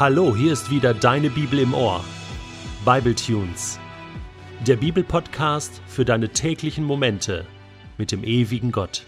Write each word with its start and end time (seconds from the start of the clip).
Hallo, 0.00 0.34
hier 0.34 0.54
ist 0.54 0.70
wieder 0.70 0.94
deine 0.94 1.28
Bibel 1.28 1.58
im 1.58 1.74
Ohr. 1.74 2.02
Bible 2.86 3.14
Tunes. 3.14 3.78
Der 4.66 4.76
Bibelpodcast 4.76 5.82
für 5.86 6.06
deine 6.06 6.30
täglichen 6.30 6.84
Momente 6.84 7.44
mit 7.98 8.10
dem 8.10 8.24
ewigen 8.24 8.72
Gott. 8.72 9.04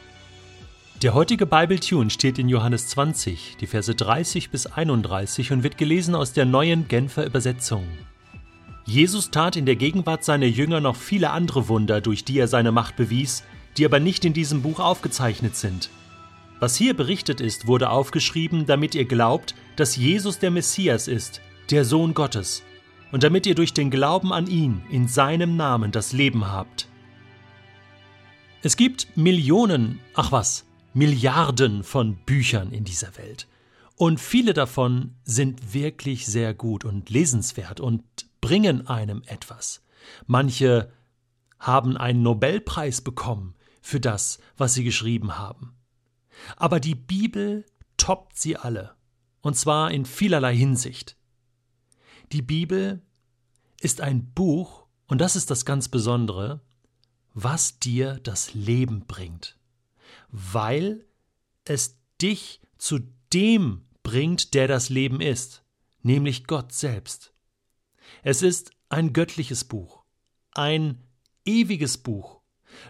Der 1.01 1.15
heutige 1.15 1.47
Bible 1.47 1.81
Tune 1.81 2.11
steht 2.11 2.39
in 2.39 2.51
Johannes 2.51 2.89
20, 2.89 3.57
die 3.59 3.67
Verse 3.67 3.95
30 3.95 4.51
bis 4.51 4.67
31 4.67 5.53
und 5.53 5.63
wird 5.63 5.79
gelesen 5.79 6.15
aus 6.15 6.35
der 6.35 6.45
neuen 6.45 6.89
Genfer 6.89 7.25
Übersetzung. 7.25 7.89
Jesus 8.85 9.31
tat 9.31 9.57
in 9.57 9.65
der 9.65 9.77
Gegenwart 9.77 10.25
seiner 10.25 10.45
Jünger 10.45 10.81
noch 10.81 10.97
viele 10.97 11.31
andere 11.31 11.69
Wunder, 11.69 12.03
durch 12.03 12.27
die 12.27 12.39
er 12.39 12.49
seine 12.49 12.71
Macht 12.71 12.97
bewies, 12.97 13.45
die 13.79 13.87
aber 13.87 13.99
nicht 13.99 14.27
in 14.27 14.35
diesem 14.35 14.61
Buch 14.61 14.79
aufgezeichnet 14.79 15.57
sind. 15.57 15.89
Was 16.63 16.77
hier 16.77 16.95
berichtet 16.95 17.41
ist, 17.41 17.67
wurde 17.67 17.91
aufgeschrieben, 17.91 18.67
damit 18.67 18.95
ihr 18.95 19.05
glaubt, 19.05 19.57
dass 19.75 19.97
Jesus 19.97 20.39
der 20.39 20.53
Messias 20.53 21.09
ist, 21.09 21.41
der 21.73 21.85
Sohn 21.85 22.15
Gottes, 22.15 22.63
und 23.11 23.25
damit 23.25 23.47
ihr 23.47 23.57
durch 23.57 23.75
den 23.75 23.91
Glauben 23.91 24.33
an 24.33 24.47
ihn 24.47 24.81
in 24.89 25.09
seinem 25.09 25.57
Namen 25.57 25.91
das 25.91 26.13
Leben 26.13 26.47
habt. 26.47 26.87
Es 28.63 28.77
gibt 28.77 29.09
Millionen, 29.17 29.99
ach 30.15 30.31
was, 30.31 30.65
Milliarden 30.95 31.83
von 31.83 32.15
Büchern 32.15 32.71
in 32.71 32.85
dieser 32.85 33.19
Welt. 33.19 33.49
Und 33.97 34.21
viele 34.21 34.55
davon 34.55 35.17
sind 35.25 35.75
wirklich 35.75 36.27
sehr 36.27 36.55
gut 36.55 36.85
und 36.85 37.11
lesenswert 37.11 37.81
und 37.81 38.05
bringen 38.41 38.87
einem 38.87 39.25
etwas. 39.27 39.83
Manche 40.29 40.93
haben 41.59 41.97
einen 41.97 42.23
Nobelpreis 42.23 43.01
bekommen 43.01 43.57
für 43.81 43.99
das, 43.99 44.39
was 44.57 44.75
sie 44.75 44.85
geschrieben 44.85 45.39
haben. 45.41 45.75
Aber 46.57 46.81
die 46.81 46.95
Bibel 46.95 47.65
toppt 47.97 48.39
sie 48.39 48.57
alle, 48.57 48.95
und 49.41 49.57
zwar 49.57 49.91
in 49.91 50.05
vielerlei 50.05 50.57
Hinsicht. 50.57 51.17
Die 52.33 52.43
Bibel 52.43 53.03
ist 53.81 54.01
ein 54.01 54.33
Buch, 54.33 54.87
und 55.07 55.21
das 55.21 55.37
ist 55.37 55.51
das 55.51 55.65
ganz 55.65 55.89
Besondere, 55.89 56.61
was 57.35 57.79
dir 57.79 58.19
das 58.23 58.55
Leben 58.55 59.07
bringt, 59.07 59.59
weil 60.29 61.05
es 61.65 61.99
dich 62.21 62.61
zu 62.79 63.01
dem 63.33 63.85
bringt, 64.03 64.55
der 64.55 64.69
das 64.69 64.89
Leben 64.89 65.21
ist, 65.21 65.63
nämlich 66.03 66.47
Gott 66.47 66.73
selbst. 66.73 67.33
Es 68.23 68.43
ist 68.43 68.73
ein 68.89 69.13
göttliches 69.13 69.65
Buch, 69.65 70.03
ein 70.53 71.03
ewiges 71.45 71.99
Buch. 71.99 72.41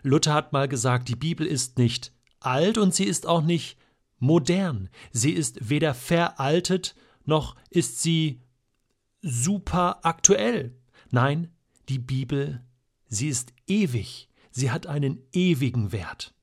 Luther 0.02 0.34
hat 0.34 0.52
mal 0.52 0.68
gesagt, 0.68 1.08
die 1.08 1.16
Bibel 1.16 1.46
ist 1.46 1.78
nicht 1.78 2.12
alt 2.46 2.78
und 2.78 2.94
sie 2.94 3.04
ist 3.04 3.26
auch 3.26 3.42
nicht 3.42 3.76
modern. 4.18 4.88
Sie 5.10 5.32
ist 5.32 5.68
weder 5.68 5.94
veraltet 5.94 6.94
noch 7.24 7.56
ist 7.70 8.02
sie 8.02 8.40
super 9.20 10.00
aktuell. 10.02 10.74
Nein, 11.10 11.52
die 11.88 11.98
Bibel, 11.98 12.62
sie 13.06 13.28
ist 13.28 13.52
ewig. 13.66 14.28
Sie 14.50 14.70
hat 14.70 14.86
einen 14.86 15.22
ewigen 15.32 15.92
Wert. 15.92 16.34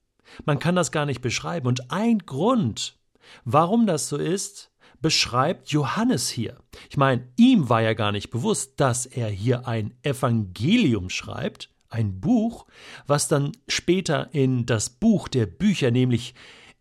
Man 0.46 0.60
kann 0.60 0.76
das 0.76 0.92
gar 0.92 1.06
nicht 1.06 1.22
beschreiben. 1.22 1.68
Und 1.68 1.92
ein 1.92 2.20
Grund, 2.20 2.98
warum 3.46 3.88
das 3.88 4.10
so 4.10 4.18
ist, 4.18 4.72
beschreibt 5.02 5.70
Johannes 5.70 6.30
hier. 6.30 6.58
Ich 6.90 6.98
meine, 6.98 7.28
ihm 7.36 7.70
war 7.70 7.82
ja 7.82 7.94
gar 7.94 8.12
nicht 8.12 8.30
bewusst, 8.30 8.80
dass 8.80 9.06
er 9.06 9.30
hier 9.30 9.68
ein 9.68 9.94
Evangelium 10.04 11.10
schreibt, 11.10 11.70
ein 11.90 12.20
Buch, 12.20 12.68
was 13.08 13.28
dann 13.28 13.52
später 13.68 14.34
in 14.34 14.66
das 14.66 14.90
Buch 14.90 15.28
der 15.28 15.46
Bücher, 15.46 15.92
nämlich 15.92 16.36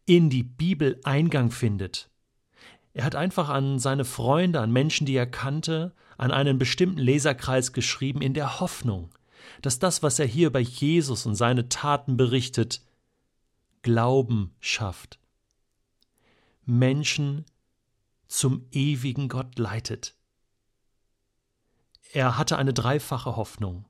in 0.07 0.31
die 0.31 0.43
Bibel 0.43 1.01
Eingang 1.05 1.51
findet. 1.51 2.11
Er 2.93 3.05
hat 3.05 3.15
einfach 3.15 3.49
an 3.49 3.79
seine 3.79 4.05
Freunde, 4.05 4.61
an 4.61 4.73
Menschen, 4.73 5.07
die 5.07 5.15
er 5.15 5.27
kannte, 5.27 5.95
an 6.17 6.31
einen 6.31 6.59
bestimmten 6.59 6.99
Leserkreis 6.99 7.73
geschrieben, 7.73 8.23
in 8.23 8.35
der 8.35 8.61
Hoffnung, 8.61 9.15
dass 9.63 9.79
das, 9.79 10.03
was 10.03 10.19
er 10.19 10.27
hier 10.27 10.49
über 10.49 10.59
Jesus 10.61 11.27
und 11.27 11.35
seine 11.35 11.69
Taten 11.69 12.17
berichtet, 12.17 12.83
Glauben 13.83 14.55
schafft, 14.59 15.21
Menschen 16.65 17.45
zum 18.27 18.67
ewigen 18.73 19.29
Gott 19.29 19.59
leitet. 19.59 20.17
Er 22.13 22.37
hatte 22.37 22.59
eine 22.59 22.75
dreifache 22.75 23.37
Hoffnung 23.37 23.85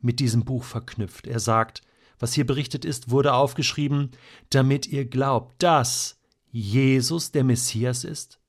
mit 0.00 0.20
diesem 0.20 0.44
Buch 0.44 0.64
verknüpft. 0.64 1.26
Er 1.26 1.40
sagt, 1.40 1.82
was 2.18 2.32
hier 2.32 2.46
berichtet 2.46 2.84
ist, 2.84 3.10
wurde 3.10 3.34
aufgeschrieben, 3.34 4.10
damit 4.50 4.86
ihr 4.86 5.04
glaubt, 5.04 5.62
dass 5.62 6.18
Jesus 6.50 7.32
der 7.32 7.44
Messias 7.44 8.04
ist, 8.04 8.40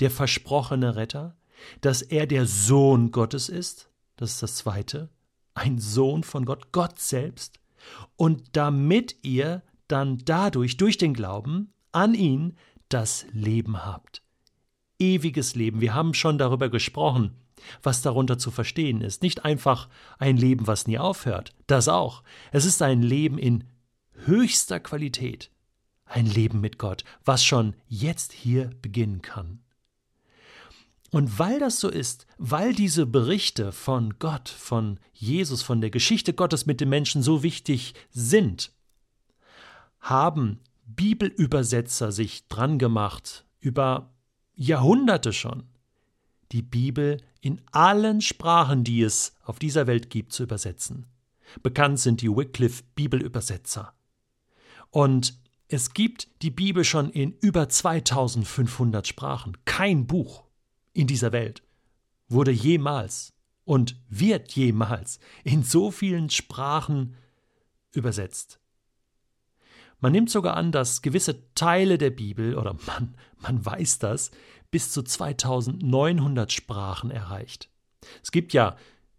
der 0.00 0.10
versprochene 0.10 0.96
Retter, 0.96 1.36
dass 1.80 2.02
er 2.02 2.26
der 2.26 2.46
Sohn 2.46 3.12
Gottes 3.12 3.48
ist, 3.48 3.90
das 4.16 4.32
ist 4.32 4.42
das 4.42 4.54
Zweite, 4.56 5.10
ein 5.54 5.78
Sohn 5.78 6.22
von 6.22 6.44
Gott, 6.44 6.72
Gott 6.72 6.98
selbst, 6.98 7.60
und 8.16 8.56
damit 8.56 9.16
ihr 9.22 9.62
dann 9.88 10.18
dadurch, 10.24 10.76
durch 10.76 10.98
den 10.98 11.14
Glauben 11.14 11.72
an 11.92 12.14
ihn, 12.14 12.56
das 12.88 13.26
Leben 13.32 13.84
habt. 13.84 14.22
Ewiges 14.98 15.54
Leben. 15.54 15.80
Wir 15.80 15.94
haben 15.94 16.14
schon 16.14 16.38
darüber 16.38 16.68
gesprochen, 16.68 17.36
was 17.82 18.02
darunter 18.02 18.38
zu 18.38 18.50
verstehen 18.50 19.00
ist. 19.00 19.22
Nicht 19.22 19.44
einfach 19.44 19.88
ein 20.18 20.36
Leben, 20.36 20.66
was 20.66 20.86
nie 20.86 20.98
aufhört, 20.98 21.54
das 21.66 21.88
auch. 21.88 22.22
Es 22.52 22.64
ist 22.64 22.82
ein 22.82 23.02
Leben 23.02 23.38
in 23.38 23.64
höchster 24.24 24.80
Qualität, 24.80 25.50
ein 26.04 26.26
Leben 26.26 26.60
mit 26.60 26.78
Gott, 26.78 27.04
was 27.24 27.44
schon 27.44 27.74
jetzt 27.88 28.32
hier 28.32 28.70
beginnen 28.82 29.22
kann. 29.22 29.60
Und 31.10 31.38
weil 31.38 31.60
das 31.60 31.80
so 31.80 31.88
ist, 31.88 32.26
weil 32.36 32.74
diese 32.74 33.06
Berichte 33.06 33.72
von 33.72 34.18
Gott, 34.18 34.48
von 34.48 34.98
Jesus, 35.12 35.62
von 35.62 35.80
der 35.80 35.90
Geschichte 35.90 36.32
Gottes 36.34 36.66
mit 36.66 36.80
den 36.80 36.88
Menschen 36.88 37.22
so 37.22 37.42
wichtig 37.42 37.94
sind, 38.10 38.72
haben 40.00 40.60
Bibelübersetzer 40.84 42.12
sich 42.12 42.48
dran 42.48 42.78
gemacht, 42.78 43.44
über 43.60 44.10
Jahrhunderte 44.54 45.32
schon, 45.32 45.64
die 46.52 46.62
Bibel 46.62 47.18
in 47.40 47.60
allen 47.72 48.20
Sprachen, 48.20 48.84
die 48.84 49.02
es 49.02 49.34
auf 49.42 49.58
dieser 49.58 49.86
Welt 49.86 50.10
gibt, 50.10 50.32
zu 50.32 50.42
übersetzen. 50.42 51.06
Bekannt 51.62 52.00
sind 52.00 52.20
die 52.22 52.30
Wycliffe 52.30 52.82
Bibelübersetzer. 52.94 53.92
Und 54.90 55.38
es 55.68 55.94
gibt 55.94 56.28
die 56.42 56.50
Bibel 56.50 56.84
schon 56.84 57.10
in 57.10 57.32
über 57.40 57.68
2500 57.68 59.06
Sprachen. 59.06 59.56
Kein 59.64 60.06
Buch 60.06 60.44
in 60.92 61.06
dieser 61.06 61.32
Welt 61.32 61.62
wurde 62.28 62.50
jemals 62.50 63.32
und 63.64 63.96
wird 64.08 64.52
jemals 64.52 65.18
in 65.44 65.62
so 65.62 65.90
vielen 65.90 66.30
Sprachen 66.30 67.14
übersetzt. 67.92 68.60
Man 70.00 70.12
nimmt 70.12 70.30
sogar 70.30 70.56
an, 70.56 70.72
dass 70.72 71.02
gewisse 71.02 71.52
Teile 71.54 71.98
der 71.98 72.10
Bibel, 72.10 72.56
oder 72.56 72.76
man, 72.86 73.14
man 73.38 73.64
weiß 73.64 73.98
das, 73.98 74.30
bis 74.70 74.90
zu 74.90 75.02
2900 75.02 76.52
Sprachen 76.52 77.10
erreicht. 77.10 77.70
Es 78.22 78.30
gibt 78.30 78.52
ja 78.52 78.76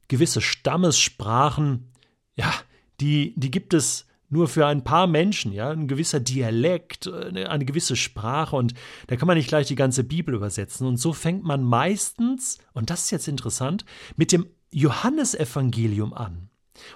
gewisse 0.08 0.42
Stammessprachen, 0.42 1.92
ja, 2.36 2.54
die, 3.00 3.34
die 3.36 3.52
gibt 3.52 3.74
es 3.74 4.06
nur 4.30 4.48
für 4.48 4.66
ein 4.66 4.84
paar 4.84 5.08
Menschen, 5.08 5.54
ja, 5.54 5.70
ein 5.70 5.88
gewisser 5.88 6.20
Dialekt, 6.20 7.08
eine 7.08 7.66
gewisse 7.66 7.96
Sprache 7.96 8.56
und 8.56 8.74
da 9.08 9.16
kann 9.16 9.28
man 9.28 9.38
nicht 9.38 9.48
gleich 9.48 9.68
die 9.68 9.76
ganze 9.76 10.04
Bibel 10.04 10.36
übersetzen 10.36 10.86
und 10.86 10.98
so 10.98 11.14
fängt 11.14 11.44
man 11.44 11.64
meistens, 11.64 12.58
und 12.74 12.90
das 12.90 13.04
ist 13.04 13.12
jetzt 13.12 13.28
interessant, 13.28 13.86
mit 14.18 14.32
dem 14.32 14.48
Johannesevangelium 14.72 16.14
an 16.14 16.50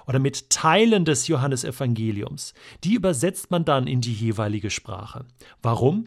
oder 0.08 0.20
mit 0.20 0.50
Teilen 0.50 1.06
des 1.06 1.28
Johannesevangeliums. 1.28 2.54
Die 2.84 2.94
übersetzt 2.94 3.52
man 3.52 3.66
dann 3.66 3.88
in 3.88 4.02
die 4.02 4.14
jeweilige 4.14 4.70
Sprache. 4.70 5.26
Warum? 5.62 6.06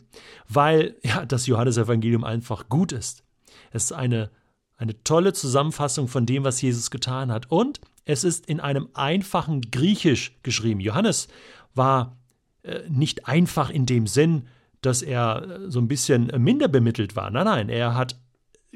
Weil 0.48 0.96
ja, 1.02 1.24
das 1.26 1.46
Johannesevangelium 1.46 2.24
einfach 2.24 2.68
gut 2.68 2.92
ist. 2.92 3.22
Es 3.70 3.84
ist 3.84 3.92
eine, 3.92 4.30
eine 4.76 5.02
tolle 5.04 5.32
Zusammenfassung 5.32 6.08
von 6.08 6.26
dem, 6.26 6.44
was 6.44 6.62
Jesus 6.62 6.90
getan 6.90 7.30
hat. 7.30 7.50
Und 7.50 7.80
es 8.04 8.24
ist 8.24 8.46
in 8.46 8.60
einem 8.60 8.88
einfachen 8.94 9.60
Griechisch 9.70 10.36
geschrieben. 10.42 10.80
Johannes 10.80 11.28
war 11.74 12.16
äh, 12.62 12.80
nicht 12.88 13.26
einfach 13.26 13.70
in 13.70 13.86
dem 13.86 14.06
Sinn, 14.06 14.48
dass 14.82 15.02
er 15.02 15.42
äh, 15.42 15.70
so 15.70 15.80
ein 15.80 15.88
bisschen 15.88 16.26
minder 16.38 16.68
bemittelt 16.68 17.16
war. 17.16 17.30
Nein, 17.30 17.46
nein, 17.46 17.68
er 17.68 17.94
hat 17.94 18.16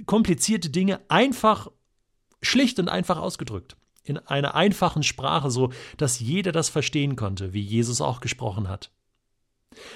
komplizierte 0.06 0.70
Dinge 0.70 1.00
einfach, 1.08 1.68
schlicht 2.40 2.78
und 2.78 2.88
einfach 2.88 3.18
ausgedrückt 3.18 3.76
in 4.08 4.18
einer 4.18 4.54
einfachen 4.54 5.02
Sprache, 5.02 5.50
so 5.50 5.70
dass 5.96 6.20
jeder 6.20 6.52
das 6.52 6.68
verstehen 6.68 7.16
konnte, 7.16 7.52
wie 7.52 7.60
Jesus 7.60 8.00
auch 8.00 8.20
gesprochen 8.20 8.68
hat. 8.68 8.90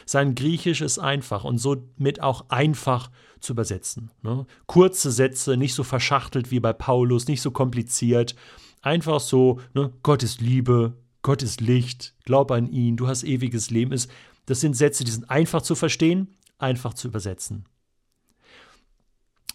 Sein 0.07 0.35
Griechisch 0.35 0.81
ist 0.81 0.99
einfach 0.99 1.45
und 1.45 1.59
somit 1.59 2.21
auch 2.21 2.51
einfach 2.51 3.11
zu 3.41 3.53
übersetzen. 3.53 4.11
Ne? 4.23 4.47
Kurze 4.67 5.11
Sätze, 5.11 5.57
nicht 5.57 5.75
so 5.75 5.83
verschachtelt 5.83 6.51
wie 6.51 6.61
bei 6.61 6.73
Paulus, 6.73 7.27
nicht 7.27 7.43
so 7.43 7.51
kompliziert. 7.51 8.37
Einfach 8.81 9.21
so, 9.21 9.61
ne? 9.75 9.93
Gott 10.03 10.23
ist 10.23 10.41
Liebe, 10.41 10.95
Gott 11.23 11.43
ist 11.43 11.61
Licht, 11.61 12.15
glaub 12.25 12.51
an 12.51 12.71
ihn, 12.71 12.97
du 12.97 13.07
hast 13.07 13.23
ewiges 13.23 13.71
Leben. 13.71 13.99
Das 14.47 14.61
sind 14.61 14.77
Sätze, 14.77 15.05
die 15.05 15.11
sind 15.11 15.31
einfach 15.31 15.63
zu 15.63 15.75
verstehen, 15.75 16.37
einfach 16.59 16.95
zu 16.95 17.09
übersetzen. 17.09 17.67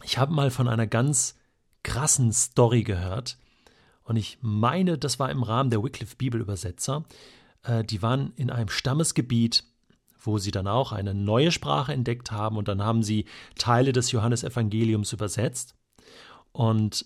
Ich 0.03 0.17
habe 0.17 0.33
mal 0.33 0.51
von 0.51 0.67
einer 0.67 0.87
ganz 0.87 1.35
krassen 1.83 2.31
Story 2.31 2.83
gehört. 2.83 3.37
Und 4.07 4.15
ich 4.15 4.37
meine, 4.41 4.97
das 4.97 5.19
war 5.19 5.29
im 5.29 5.43
Rahmen 5.43 5.69
der 5.69 5.83
Wycliffe 5.83 6.15
Bibelübersetzer. 6.15 7.03
Äh, 7.63 7.83
die 7.83 8.01
waren 8.01 8.31
in 8.37 8.49
einem 8.49 8.69
Stammesgebiet, 8.69 9.65
wo 10.17 10.37
sie 10.37 10.51
dann 10.51 10.65
auch 10.65 10.93
eine 10.93 11.13
neue 11.13 11.51
Sprache 11.51 11.91
entdeckt 11.91 12.31
haben 12.31 12.55
und 12.55 12.69
dann 12.69 12.81
haben 12.81 13.03
sie 13.03 13.25
Teile 13.57 13.91
des 13.91 14.11
Johannesevangeliums 14.13 15.11
übersetzt. 15.11 15.75
Und, 16.53 17.05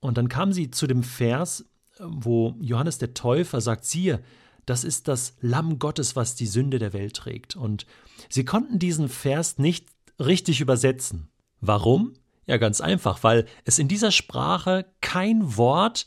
und 0.00 0.18
dann 0.18 0.28
kamen 0.28 0.52
sie 0.52 0.70
zu 0.70 0.86
dem 0.86 1.02
Vers, 1.02 1.64
wo 1.98 2.56
Johannes 2.60 2.98
der 2.98 3.14
Täufer 3.14 3.62
sagt, 3.62 3.86
siehe, 3.86 4.22
das 4.66 4.84
ist 4.84 5.08
das 5.08 5.36
Lamm 5.40 5.78
Gottes, 5.78 6.14
was 6.14 6.34
die 6.34 6.46
Sünde 6.46 6.78
der 6.78 6.92
Welt 6.92 7.16
trägt. 7.16 7.56
Und 7.56 7.86
sie 8.28 8.44
konnten 8.44 8.78
diesen 8.78 9.08
Vers 9.08 9.56
nicht 9.58 9.86
richtig 10.20 10.60
übersetzen. 10.60 11.28
Warum? 11.62 12.12
Ja, 12.46 12.56
ganz 12.56 12.80
einfach, 12.80 13.22
weil 13.22 13.46
es 13.64 13.78
in 13.78 13.88
dieser 13.88 14.10
Sprache 14.10 14.86
kein 15.00 15.56
Wort 15.56 16.06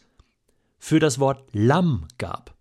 für 0.77 0.99
das 0.99 1.19
Wort 1.19 1.43
Lamm 1.53 2.07
gab. 2.17 2.55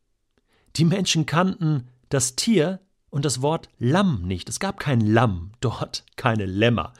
Die 0.76 0.84
Menschen 0.84 1.26
kannten 1.26 1.88
das 2.08 2.36
Tier 2.36 2.80
und 3.10 3.24
das 3.24 3.42
Wort 3.42 3.68
Lamm 3.78 4.22
nicht. 4.22 4.48
Es 4.48 4.60
gab 4.60 4.78
kein 4.80 5.00
Lamm 5.00 5.52
dort, 5.60 6.04
keine 6.16 6.46
Lämmer, 6.46 6.92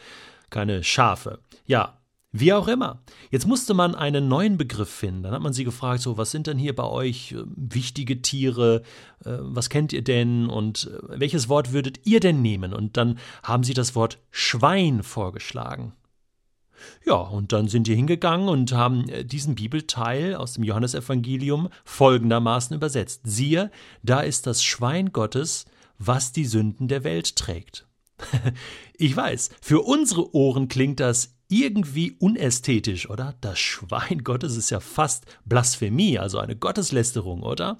keine 0.50 0.82
Schafe. 0.82 1.40
Ja, 1.66 1.98
wie 2.36 2.52
auch 2.52 2.66
immer. 2.66 3.00
Jetzt 3.30 3.46
musste 3.46 3.74
man 3.74 3.94
einen 3.94 4.26
neuen 4.26 4.58
Begriff 4.58 4.90
finden. 4.90 5.22
Dann 5.22 5.32
hat 5.32 5.42
man 5.42 5.52
sie 5.52 5.62
gefragt, 5.62 6.02
so, 6.02 6.18
was 6.18 6.32
sind 6.32 6.48
denn 6.48 6.58
hier 6.58 6.74
bei 6.74 6.82
euch 6.82 7.30
äh, 7.30 7.44
wichtige 7.46 8.22
Tiere? 8.22 8.82
Äh, 9.24 9.36
was 9.38 9.70
kennt 9.70 9.92
ihr 9.92 10.02
denn? 10.02 10.48
Und 10.48 10.90
äh, 10.92 11.20
welches 11.20 11.48
Wort 11.48 11.72
würdet 11.72 12.00
ihr 12.04 12.18
denn 12.18 12.42
nehmen? 12.42 12.74
Und 12.74 12.96
dann 12.96 13.18
haben 13.44 13.62
sie 13.62 13.74
das 13.74 13.94
Wort 13.94 14.18
Schwein 14.32 15.04
vorgeschlagen. 15.04 15.92
Ja, 17.04 17.14
und 17.16 17.52
dann 17.52 17.68
sind 17.68 17.86
die 17.86 17.94
hingegangen 17.94 18.48
und 18.48 18.72
haben 18.72 19.04
diesen 19.26 19.54
Bibelteil 19.54 20.34
aus 20.34 20.54
dem 20.54 20.64
Johannesevangelium 20.64 21.68
folgendermaßen 21.84 22.74
übersetzt. 22.76 23.22
Siehe, 23.24 23.70
da 24.02 24.20
ist 24.20 24.46
das 24.46 24.62
Schwein 24.62 25.12
Gottes, 25.12 25.66
was 25.98 26.32
die 26.32 26.44
Sünden 26.44 26.88
der 26.88 27.04
Welt 27.04 27.36
trägt. 27.36 27.86
ich 28.96 29.16
weiß, 29.16 29.50
für 29.60 29.80
unsere 29.80 30.34
Ohren 30.34 30.68
klingt 30.68 31.00
das 31.00 31.34
irgendwie 31.48 32.12
unästhetisch, 32.12 33.08
oder? 33.08 33.34
Das 33.40 33.58
Schwein 33.58 34.24
Gottes 34.24 34.56
ist 34.56 34.70
ja 34.70 34.80
fast 34.80 35.26
Blasphemie, 35.44 36.18
also 36.18 36.38
eine 36.38 36.56
Gotteslästerung, 36.56 37.42
oder? 37.42 37.78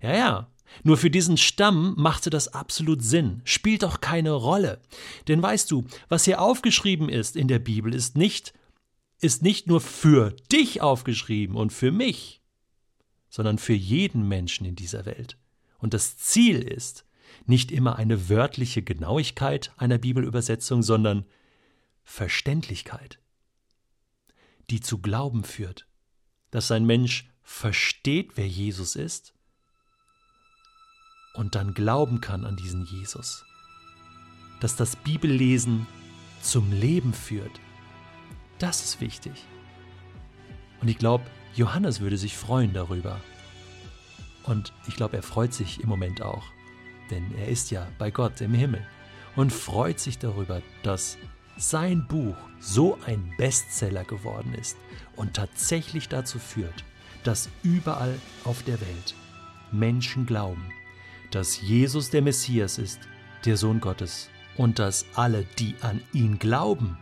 Ja, 0.00 0.16
ja. 0.16 0.51
Nur 0.82 0.96
für 0.96 1.10
diesen 1.10 1.36
Stamm 1.36 1.94
machte 1.96 2.30
das 2.30 2.48
absolut 2.48 3.02
Sinn, 3.02 3.42
spielt 3.44 3.82
doch 3.82 4.00
keine 4.00 4.32
Rolle. 4.32 4.80
Denn 5.28 5.42
weißt 5.42 5.70
du, 5.70 5.84
was 6.08 6.24
hier 6.24 6.40
aufgeschrieben 6.40 7.08
ist 7.08 7.36
in 7.36 7.48
der 7.48 7.58
Bibel, 7.58 7.94
ist 7.94 8.16
nicht, 8.16 8.52
ist 9.20 9.42
nicht 9.42 9.66
nur 9.66 9.80
für 9.80 10.34
dich 10.50 10.80
aufgeschrieben 10.80 11.56
und 11.56 11.72
für 11.72 11.92
mich, 11.92 12.42
sondern 13.28 13.58
für 13.58 13.74
jeden 13.74 14.26
Menschen 14.28 14.66
in 14.66 14.76
dieser 14.76 15.06
Welt. 15.06 15.36
Und 15.78 15.94
das 15.94 16.16
Ziel 16.16 16.62
ist 16.62 17.04
nicht 17.46 17.72
immer 17.72 17.96
eine 17.96 18.28
wörtliche 18.28 18.82
Genauigkeit 18.82 19.72
einer 19.76 19.98
Bibelübersetzung, 19.98 20.82
sondern 20.82 21.24
Verständlichkeit, 22.04 23.18
die 24.70 24.80
zu 24.80 24.98
Glauben 24.98 25.44
führt, 25.44 25.86
dass 26.50 26.70
ein 26.70 26.84
Mensch 26.84 27.30
versteht, 27.42 28.36
wer 28.36 28.46
Jesus 28.46 28.96
ist 28.96 29.34
und 31.32 31.54
dann 31.54 31.74
glauben 31.74 32.20
kann 32.20 32.44
an 32.44 32.56
diesen 32.56 32.84
Jesus, 32.84 33.44
dass 34.60 34.76
das 34.76 34.96
Bibellesen 34.96 35.86
zum 36.42 36.72
Leben 36.72 37.12
führt. 37.12 37.60
Das 38.58 38.84
ist 38.84 39.00
wichtig. 39.00 39.32
Und 40.80 40.88
ich 40.88 40.98
glaube, 40.98 41.24
Johannes 41.54 42.00
würde 42.00 42.16
sich 42.16 42.36
freuen 42.36 42.72
darüber. 42.72 43.20
Und 44.44 44.72
ich 44.88 44.96
glaube, 44.96 45.16
er 45.16 45.22
freut 45.22 45.54
sich 45.54 45.80
im 45.80 45.88
Moment 45.88 46.22
auch, 46.22 46.44
denn 47.10 47.32
er 47.36 47.48
ist 47.48 47.70
ja 47.70 47.86
bei 47.98 48.10
Gott 48.10 48.40
im 48.40 48.54
Himmel 48.54 48.84
und 49.36 49.52
freut 49.52 50.00
sich 50.00 50.18
darüber, 50.18 50.60
dass 50.82 51.16
sein 51.56 52.06
Buch 52.08 52.36
so 52.58 52.98
ein 53.06 53.32
Bestseller 53.38 54.04
geworden 54.04 54.54
ist 54.54 54.76
und 55.16 55.34
tatsächlich 55.34 56.08
dazu 56.08 56.38
führt, 56.38 56.84
dass 57.24 57.48
überall 57.62 58.18
auf 58.44 58.62
der 58.64 58.80
Welt 58.80 59.14
Menschen 59.70 60.26
glauben, 60.26 60.64
dass 61.32 61.60
Jesus 61.60 62.10
der 62.10 62.22
Messias 62.22 62.78
ist, 62.78 63.00
der 63.44 63.56
Sohn 63.56 63.80
Gottes, 63.80 64.30
und 64.56 64.78
dass 64.78 65.06
alle, 65.14 65.44
die 65.58 65.74
an 65.80 66.00
ihn 66.12 66.38
glauben, 66.38 66.98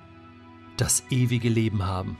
das 0.76 1.02
ewige 1.10 1.48
Leben 1.48 1.84
haben. 1.84 2.16